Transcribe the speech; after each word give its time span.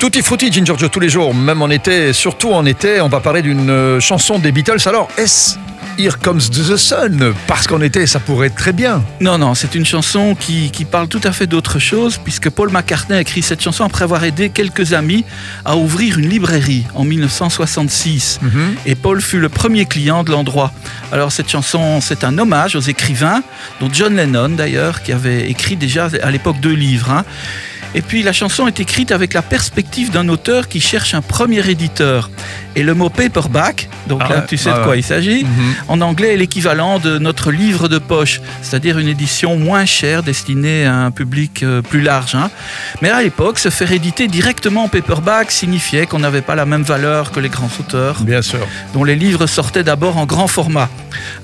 Tutti 0.00 0.22
frutti, 0.22 0.52
Ginger 0.52 0.74
Joe, 0.78 0.88
tous 0.92 1.00
les 1.00 1.08
jours, 1.08 1.34
même 1.34 1.60
en 1.60 1.68
été, 1.70 2.12
surtout 2.12 2.52
en 2.52 2.64
été, 2.66 3.00
on 3.00 3.08
va 3.08 3.18
parler 3.18 3.42
d'une 3.42 3.68
euh, 3.68 3.98
chanson 3.98 4.38
des 4.38 4.52
Beatles. 4.52 4.78
Alors, 4.86 5.08
est-ce 5.18 5.56
Here 5.98 6.16
Comes 6.22 6.38
the 6.38 6.76
Sun? 6.76 7.34
Parce 7.48 7.66
qu'en 7.66 7.80
été, 7.80 8.06
ça 8.06 8.20
pourrait 8.20 8.46
être 8.46 8.54
très 8.54 8.72
bien. 8.72 9.02
Non, 9.20 9.38
non, 9.38 9.56
c'est 9.56 9.74
une 9.74 9.84
chanson 9.84 10.36
qui, 10.38 10.70
qui 10.70 10.84
parle 10.84 11.08
tout 11.08 11.20
à 11.24 11.32
fait 11.32 11.48
d'autre 11.48 11.80
chose, 11.80 12.16
puisque 12.22 12.48
Paul 12.48 12.70
McCartney 12.70 13.16
a 13.16 13.20
écrit 13.20 13.42
cette 13.42 13.60
chanson 13.60 13.82
après 13.82 14.04
avoir 14.04 14.22
aidé 14.22 14.50
quelques 14.50 14.92
amis 14.92 15.24
à 15.64 15.76
ouvrir 15.76 16.16
une 16.20 16.28
librairie 16.28 16.84
en 16.94 17.02
1966. 17.02 18.38
Et 18.86 18.94
Paul 18.94 19.20
fut 19.20 19.40
le 19.40 19.48
premier 19.48 19.84
client 19.84 20.22
de 20.22 20.30
l'endroit. 20.30 20.72
Alors 21.10 21.32
cette 21.32 21.50
chanson, 21.50 22.00
c'est 22.00 22.22
un 22.22 22.38
hommage 22.38 22.76
aux 22.76 22.80
écrivains, 22.80 23.42
dont 23.80 23.88
John 23.92 24.14
Lennon 24.14 24.50
d'ailleurs, 24.50 25.02
qui 25.02 25.12
avait 25.12 25.50
écrit 25.50 25.74
déjà 25.74 26.08
à 26.22 26.30
l'époque 26.30 26.60
deux 26.60 26.74
livres. 26.74 27.10
hein. 27.10 27.24
Et 27.94 28.02
puis 28.02 28.22
la 28.22 28.32
chanson 28.32 28.66
est 28.66 28.80
écrite 28.80 29.12
avec 29.12 29.32
la 29.34 29.42
perspective 29.42 30.10
d'un 30.10 30.28
auteur 30.28 30.68
qui 30.68 30.80
cherche 30.80 31.14
un 31.14 31.22
premier 31.22 31.66
éditeur. 31.68 32.30
Et 32.76 32.82
le 32.82 32.94
mot 32.94 33.08
paperback, 33.08 33.88
donc 34.08 34.20
Ah 34.24 34.28
là 34.28 34.36
ouais, 34.40 34.46
tu 34.46 34.56
sais 34.56 34.70
ah 34.72 34.78
de 34.78 34.82
quoi 34.84 34.92
ouais. 34.92 35.00
il 35.00 35.02
s'agit, 35.02 35.44
Mhm. 35.44 35.74
en 35.88 36.00
anglais 36.00 36.34
est 36.34 36.36
l'équivalent 36.36 36.98
de 36.98 37.18
notre 37.18 37.50
livre 37.50 37.88
de 37.88 37.98
poche, 37.98 38.40
c'est-à-dire 38.62 38.98
une 38.98 39.08
édition 39.08 39.56
moins 39.56 39.84
chère 39.84 40.22
destinée 40.22 40.84
à 40.86 40.94
un 40.94 41.10
public 41.10 41.62
euh, 41.62 41.82
plus 41.82 42.02
large. 42.02 42.34
hein. 42.34 42.50
Mais 43.02 43.10
à 43.10 43.22
l'époque, 43.22 43.58
se 43.58 43.70
faire 43.70 43.90
éditer 43.90 44.28
directement 44.28 44.84
en 44.84 44.88
paperback 44.88 45.50
signifiait 45.50 46.06
qu'on 46.06 46.18
n'avait 46.20 46.42
pas 46.42 46.54
la 46.54 46.66
même 46.66 46.82
valeur 46.82 47.32
que 47.32 47.40
les 47.40 47.48
grands 47.48 47.70
auteurs 47.80 48.20
Bien 48.22 48.42
sûr. 48.42 48.60
dont 48.94 49.02
les 49.02 49.16
livres 49.16 49.46
sortaient 49.46 49.82
d'abord 49.84 50.18
en 50.18 50.26
grand 50.26 50.46
format. 50.46 50.88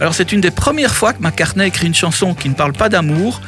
Alors 0.00 0.14
c'est 0.14 0.32
une 0.32 0.40
des 0.40 0.50
premières 0.50 0.94
fois 0.94 1.12
que 1.12 1.22
McCartney 1.22 1.66
écrit 1.66 1.86
une 1.86 1.94
chanson 1.94 2.34
qui 2.34 2.48
ne 2.48 2.54
parle 2.54 2.72
pas 2.72 2.88
d'amour, 2.88 3.40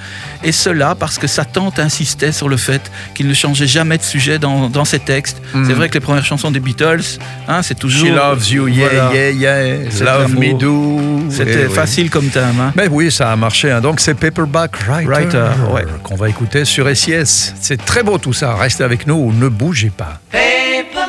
et 0.44 0.52
cela 0.52 0.94
parce 0.94 1.18
que 1.18 1.26
sa 1.26 1.44
tante 1.44 1.78
insistait 1.78 2.32
sur 2.32 2.48
le 2.48 2.56
fait 2.56 2.90
qu'il 3.14 3.26
ne 3.28 3.34
changeait 3.34 3.66
jamais 3.66 3.98
de 3.98 4.02
sujet 4.02 4.38
dans, 4.38 4.68
dans 4.68 4.84
ses 4.84 4.98
textes. 4.98 5.40
Mhm. 5.54 5.64
C'est 5.66 5.72
vrai 5.72 5.88
que 5.88 5.94
les 5.94 6.00
premières 6.00 6.24
chansons 6.24 6.50
des 6.50 6.60
Beatles, 6.60 7.18
hein, 7.48 7.62
c'est 7.62 7.78
toujours... 7.78 8.08
She 8.08 8.12
loves 8.12 8.48
you, 8.50 8.68
yeah, 8.68 8.88
Voilà. 8.88 9.14
yeah, 9.14 9.30
yeah. 9.30 9.76
Love 10.00 10.34
me 10.38 10.52
do. 10.58 11.00
C'était 11.30 11.62
Eh 11.64 11.66
oui. 11.66 11.74
facile 11.74 12.10
comme 12.10 12.28
thème. 12.28 12.60
hein. 12.60 12.72
Mais 12.76 12.88
oui, 12.88 13.10
ça 13.10 13.32
a 13.32 13.36
marché. 13.36 13.70
hein. 13.70 13.80
Donc 13.80 14.00
c'est 14.00 14.14
Paperback 14.14 14.76
Writer, 14.86 15.06
Writer, 15.08 15.48
ouais. 15.72 15.84
qu'on 16.02 16.16
va 16.16 16.28
écouter 16.28 16.64
sur 16.64 16.86
SIS. 16.94 17.54
C'est 17.60 17.84
très 17.84 18.02
beau 18.02 18.18
tout 18.18 18.32
ça. 18.32 18.54
Restez 18.54 18.84
avec 18.84 19.06
nous, 19.06 19.32
ne 19.32 19.48
bougez 19.48 19.90
pas. 19.90 20.20
Paper 20.30 21.06